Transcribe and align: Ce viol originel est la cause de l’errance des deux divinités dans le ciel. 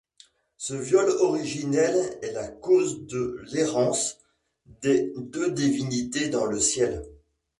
Ce 0.57 0.73
viol 0.73 1.07
originel 1.19 1.95
est 2.23 2.31
la 2.31 2.47
cause 2.47 3.05
de 3.05 3.39
l’errance 3.51 4.17
des 4.81 5.13
deux 5.15 5.51
divinités 5.51 6.27
dans 6.29 6.45
le 6.47 6.59
ciel. 6.59 7.03